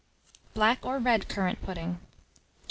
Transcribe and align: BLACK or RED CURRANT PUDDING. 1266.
BLACK 0.55 0.83
or 0.83 0.97
RED 0.97 1.27
CURRANT 1.27 1.61
PUDDING. 1.61 1.89
1266. 1.89 2.43